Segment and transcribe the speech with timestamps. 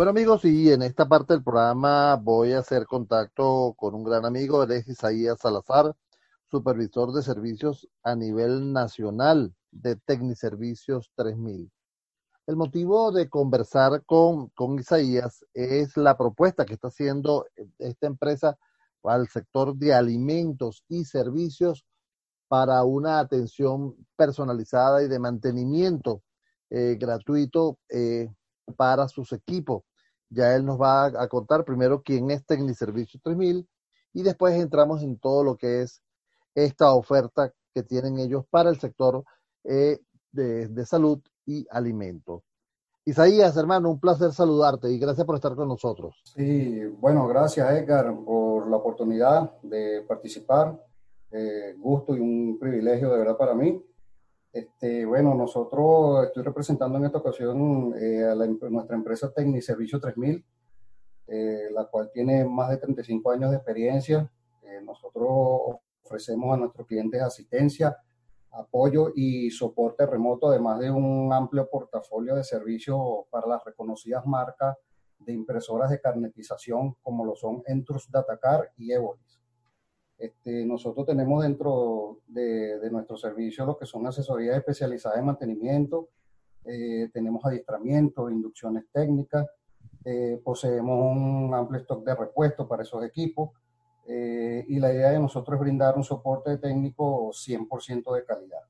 [0.00, 4.24] Bueno amigos, y en esta parte del programa voy a hacer contacto con un gran
[4.24, 5.94] amigo, él es Isaías Salazar,
[6.50, 11.70] supervisor de servicios a nivel nacional de Tecniservicios 3000.
[12.46, 17.44] El motivo de conversar con, con Isaías es la propuesta que está haciendo
[17.78, 18.56] esta empresa
[19.04, 21.84] al sector de alimentos y servicios
[22.48, 26.22] para una atención personalizada y de mantenimiento
[26.70, 28.30] eh, gratuito eh,
[28.78, 29.89] para sus equipos.
[30.30, 33.68] Ya él nos va a, contar primero quién es Tecniservicio 3000
[34.12, 36.02] y después entramos en todo lo que es
[36.54, 39.24] esta oferta que tienen ellos para el sector
[39.64, 39.98] eh,
[40.30, 42.42] de, salud y alimentos.
[43.04, 46.20] Isaías, hermano, un placer saludarte y gracias por estar con nosotros.
[46.24, 50.80] Sí, bueno, gracias Edgar por la oportunidad de participar.
[51.32, 53.82] Eh, gusto y un privilegio de verdad para mí.
[54.52, 60.44] Este, bueno, nosotros estoy representando en esta ocasión eh, a nuestra empresa Tecniservicio 3000,
[61.28, 64.28] eh, la cual tiene más de 35 años de experiencia.
[64.62, 65.28] Eh, nosotros
[66.02, 67.96] ofrecemos a nuestros clientes asistencia,
[68.50, 72.98] apoyo y soporte remoto, además de un amplio portafolio de servicios
[73.30, 74.76] para las reconocidas marcas
[75.20, 79.39] de impresoras de carnetización como lo son Entrus Datacar y Evolis.
[80.20, 86.10] Este, nosotros tenemos dentro de, de, nuestro servicio lo que son asesorías especializadas en mantenimiento,
[86.64, 89.46] eh, tenemos adiestramiento, inducciones técnicas,
[90.04, 93.50] eh, poseemos un amplio stock de repuestos para esos equipos
[94.06, 98.60] eh, y la idea de nosotros es brindar un soporte técnico 100% de calidad.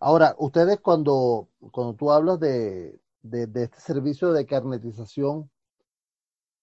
[0.00, 5.48] Ahora, ustedes cuando, cuando tú hablas de, de, este servicio de carnetización,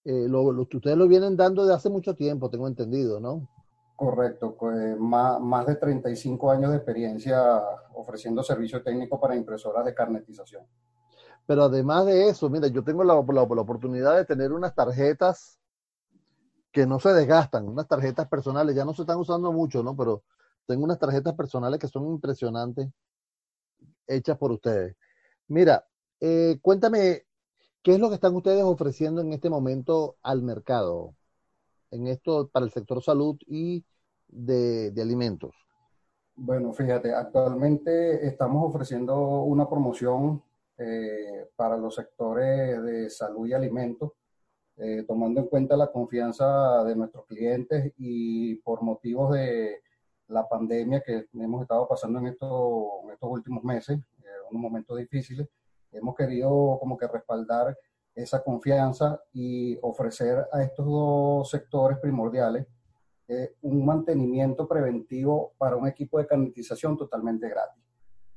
[0.03, 3.47] lo, ustedes lo vienen dando de hace mucho tiempo, tengo entendido, ¿no?
[3.95, 7.41] Correcto, pues más, más de 35 años de experiencia
[7.93, 10.65] ofreciendo servicio técnico para impresoras de carnetización.
[11.45, 15.59] Pero además de eso, mira, yo tengo la, la, la, oportunidad de tener unas tarjetas
[16.71, 19.95] que no se desgastan, unas tarjetas personales, ya no se están usando mucho, ¿no?
[19.95, 20.23] Pero
[20.65, 22.89] tengo unas tarjetas personales que son impresionantes,
[24.07, 24.95] hechas por ustedes.
[25.47, 25.85] Mira,
[26.19, 27.25] eh, cuéntame,
[27.83, 31.13] ¿qué es lo que están ustedes ofreciendo en este momento al mercado?
[31.93, 33.83] En esto para el sector salud y
[34.27, 35.55] de, de alimentos?
[36.35, 40.41] Bueno, fíjate, actualmente estamos ofreciendo una promoción
[40.77, 44.11] eh, para los sectores de salud y alimentos,
[44.77, 49.81] eh, tomando en cuenta la confianza de nuestros clientes y por motivos de
[50.27, 54.97] la pandemia que hemos estado pasando en, esto, en estos últimos meses, eh, unos momentos
[54.97, 55.47] difíciles,
[55.91, 57.77] hemos querido como que respaldar
[58.15, 62.67] esa confianza y ofrecer a estos dos sectores primordiales
[63.27, 67.83] eh, un mantenimiento preventivo para un equipo de canalización totalmente gratis.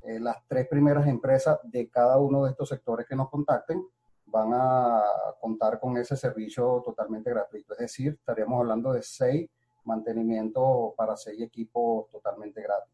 [0.03, 3.85] Eh, las tres primeras empresas de cada uno de estos sectores que nos contacten
[4.27, 5.03] van a
[5.41, 7.73] contar con ese servicio totalmente gratuito.
[7.75, 9.51] Es decir, estaríamos hablando de seis
[9.85, 12.93] mantenimientos para seis equipos totalmente gratis.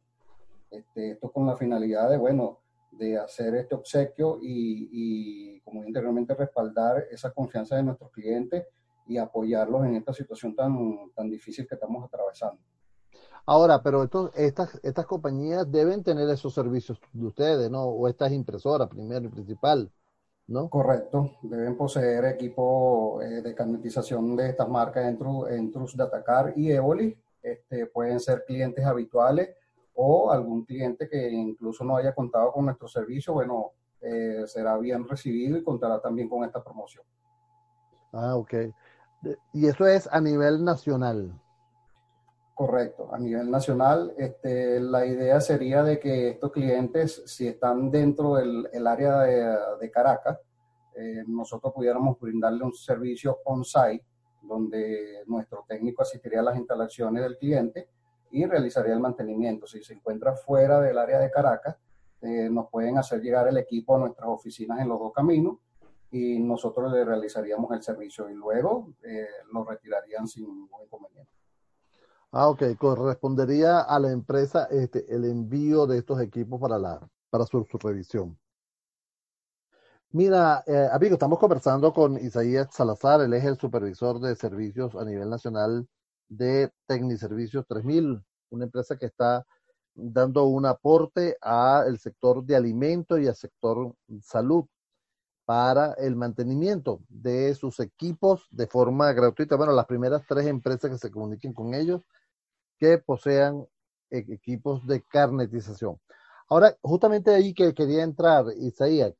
[0.70, 2.60] Este, esto con la finalidad de, bueno,
[2.92, 8.66] de hacer este obsequio y, y, como anteriormente, respaldar esa confianza de nuestros clientes
[9.06, 12.60] y apoyarlos en esta situación tan, tan difícil que estamos atravesando.
[13.46, 17.84] Ahora, pero estos, estas, estas compañías deben tener esos servicios de ustedes, ¿no?
[17.84, 19.90] O estas impresoras, primero y principal,
[20.46, 20.68] ¿no?
[20.68, 27.18] Correcto, deben poseer equipo eh, de carnetización de estas marcas, Entrus, Entrus Datacar y Evoli.
[27.42, 29.56] Este, pueden ser clientes habituales
[29.94, 35.08] o algún cliente que incluso no haya contado con nuestro servicio, bueno, eh, será bien
[35.08, 37.04] recibido y contará también con esta promoción.
[38.12, 38.54] Ah, ok.
[39.52, 41.32] Y eso es a nivel nacional.
[42.54, 48.34] Correcto, a nivel nacional, este, la idea sería de que estos clientes, si están dentro
[48.34, 50.38] del el área de, de Caracas,
[50.94, 54.04] eh, nosotros pudiéramos brindarle un servicio on-site,
[54.42, 57.88] donde nuestro técnico asistiría a las instalaciones del cliente
[58.30, 59.66] y realizaría el mantenimiento.
[59.66, 61.76] Si se encuentra fuera del área de Caracas,
[62.22, 65.58] eh, nos pueden hacer llegar el equipo a nuestras oficinas en los dos caminos
[66.10, 71.32] y nosotros le realizaríamos el servicio y luego eh, lo retirarían sin ningún inconveniente.
[72.30, 72.62] Ah, ok.
[72.78, 77.78] Correspondería a la empresa este, el envío de estos equipos para, la, para su, su
[77.78, 78.38] revisión.
[80.14, 85.06] Mira, eh, amigo, estamos conversando con Isaías Salazar, él es el supervisor de servicios a
[85.06, 85.88] nivel nacional
[86.28, 89.46] de Tecniservicios 3000, una empresa que está
[89.94, 94.64] dando un aporte al sector de alimentos y al sector salud
[95.44, 99.56] para el mantenimiento de sus equipos de forma gratuita.
[99.56, 102.02] Bueno, las primeras tres empresas que se comuniquen con ellos
[102.78, 103.66] que posean
[104.10, 106.00] e-, equipos de carnetización.
[106.48, 109.14] Ahora, justamente ahí que quería entrar, Isaías,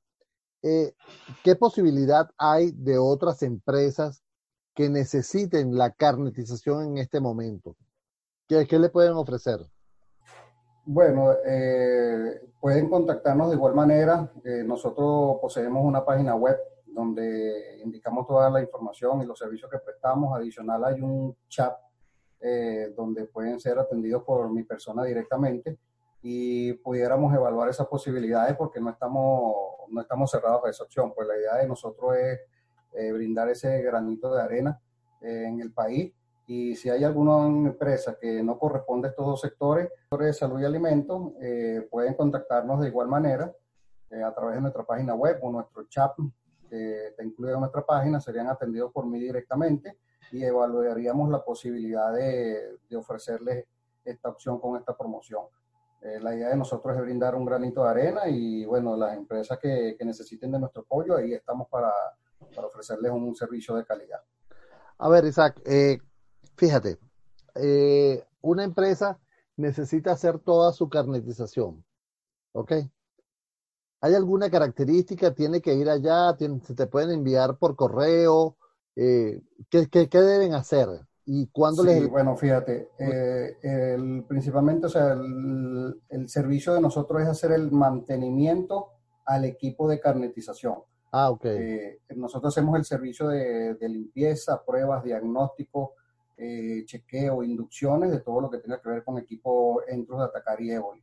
[0.62, 0.94] eh,
[1.42, 4.22] ¿qué posibilidad hay de otras empresas
[4.74, 7.76] que necesiten la carnetización en este momento?
[8.48, 9.60] ¿Qué, qué le pueden ofrecer?
[10.84, 14.32] Bueno, eh, pueden contactarnos de igual manera.
[14.44, 19.78] Eh, nosotros poseemos una página web donde indicamos toda la información y los servicios que
[19.78, 20.36] prestamos.
[20.36, 21.72] Adicional hay un chat
[22.40, 25.78] eh, donde pueden ser atendidos por mi persona directamente
[26.20, 29.54] y pudiéramos evaluar esas posibilidades porque no estamos,
[29.88, 31.12] no estamos cerrados a esa opción.
[31.14, 32.40] Pues la idea de nosotros es
[33.12, 34.80] brindar ese granito de arena
[35.20, 36.12] en el país
[36.52, 40.66] y si hay alguna empresa que no corresponde a estos dos sectores, de salud y
[40.66, 43.50] alimentos, eh, pueden contactarnos de igual manera
[44.10, 46.12] eh, a través de nuestra página web o nuestro chat
[46.68, 49.98] que está incluido en nuestra página, serían atendidos por mí directamente
[50.30, 53.64] y evaluaríamos la posibilidad de, de ofrecerles
[54.04, 55.44] esta opción con esta promoción.
[56.02, 59.58] Eh, la idea de nosotros es brindar un granito de arena y bueno, las empresas
[59.58, 61.92] que, que necesiten de nuestro apoyo, ahí estamos para,
[62.54, 64.20] para ofrecerles un servicio de calidad.
[64.98, 65.98] A ver, Isaac, eh,
[66.56, 66.98] fíjate,
[67.54, 69.18] eh, una empresa
[69.56, 71.84] necesita hacer toda su carnetización,
[72.52, 72.72] ¿ok?
[74.00, 75.32] ¿Hay alguna característica?
[75.32, 76.36] ¿Tiene que ir allá?
[76.36, 78.56] ¿Se te pueden enviar por correo?
[78.96, 79.40] Eh,
[79.70, 80.88] ¿qué, deben hacer?
[81.24, 82.10] ¿Y cuándo les...?
[82.10, 88.88] bueno, fíjate, eh, el, principalmente, o sea, el, servicio de nosotros es hacer el mantenimiento
[89.24, 90.78] al equipo de carnetización.
[91.12, 91.46] Ah, ok.
[92.16, 95.94] nosotros hacemos el servicio de, de limpieza, pruebas, diagnóstico,
[96.44, 100.60] eh, chequeo, inducciones de todo lo que tenga que ver con equipo Entros de Atacar
[100.60, 101.00] y Éboli.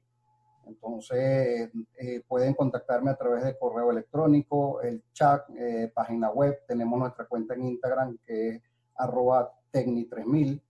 [0.66, 6.60] Entonces, eh, pueden contactarme a través de correo electrónico, el chat, eh, página web.
[6.68, 8.62] Tenemos nuestra cuenta en Instagram que es
[8.96, 10.62] arroba tecni3000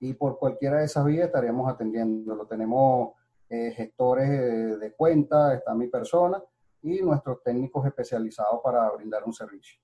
[0.00, 2.44] y por cualquiera de esas vías estaríamos atendiendo.
[2.46, 3.12] Tenemos
[3.48, 6.42] gestores de cuenta, está mi persona
[6.82, 9.80] y nuestros técnicos especializados para brindar un servicio.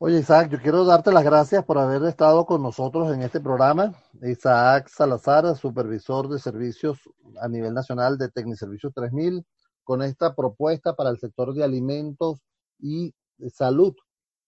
[0.00, 3.92] Oye, Isaac, yo quiero darte las gracias por haber estado con nosotros en este programa.
[4.22, 7.00] Isaac Salazar, supervisor de servicios
[7.40, 9.44] a nivel nacional de Tecniservicios 3000,
[9.82, 12.38] con esta propuesta para el sector de alimentos
[12.78, 13.12] y
[13.52, 13.92] salud,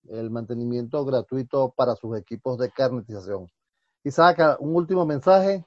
[0.09, 3.49] el mantenimiento gratuito para sus equipos de carnetización.
[4.05, 5.65] Isaac, un último mensaje.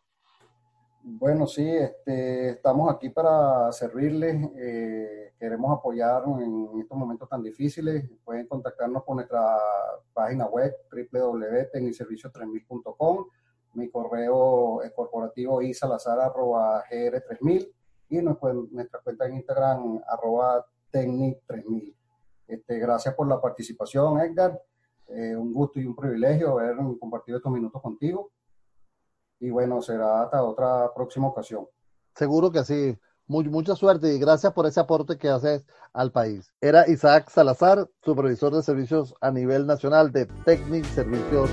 [1.05, 4.37] Bueno, sí, este, estamos aquí para servirles.
[4.55, 8.09] Eh, queremos apoyar en estos momentos tan difíciles.
[8.23, 9.59] Pueden contactarnos por nuestra
[10.13, 13.27] página web www.tecniservicios3000.com,
[13.73, 17.73] mi correo corporativo isalazar.gr3000
[18.07, 21.93] y nuestra cuenta en Instagram arroba tecnic3000.
[22.47, 24.57] Este, gracias por la participación, Edgar.
[25.09, 28.31] Eh, un gusto y un privilegio haber compartido estos minutos contigo
[29.43, 31.67] y bueno, será hasta otra próxima ocasión.
[32.15, 32.97] Seguro que sí.
[33.27, 36.49] mucha suerte y gracias por ese aporte que haces al país.
[36.61, 41.49] Era Isaac Salazar, supervisor de servicios a nivel nacional de Technic Servicios